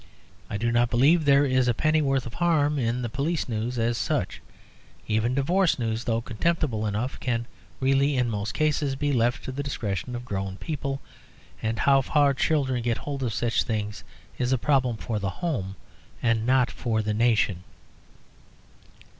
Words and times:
I 0.49 0.57
do 0.57 0.71
not 0.71 0.89
believe 0.89 1.25
there 1.25 1.45
is 1.45 1.67
a 1.67 1.75
pennyworth 1.75 2.25
of 2.25 2.33
harm 2.33 2.79
in 2.79 3.03
the 3.03 3.07
police 3.07 3.47
news, 3.47 3.77
as 3.77 3.99
such. 3.99 4.41
Even 5.07 5.35
divorce 5.35 5.77
news, 5.77 6.05
though 6.05 6.21
contemptible 6.21 6.87
enough, 6.87 7.19
can 7.19 7.45
really 7.79 8.17
in 8.17 8.27
most 8.27 8.55
cases 8.55 8.95
be 8.95 9.13
left 9.13 9.43
to 9.43 9.51
the 9.51 9.61
discretion 9.61 10.15
of 10.15 10.25
grown 10.25 10.55
people; 10.57 11.01
and 11.61 11.77
how 11.77 12.01
far 12.01 12.33
children 12.33 12.81
get 12.81 12.97
hold 12.97 13.21
of 13.21 13.31
such 13.31 13.61
things 13.61 14.03
is 14.39 14.51
a 14.51 14.57
problem 14.57 14.97
for 14.97 15.19
the 15.19 15.29
home 15.29 15.75
and 16.23 16.47
not 16.47 16.71
for 16.71 17.03
the 17.03 17.13
nation. 17.13 17.63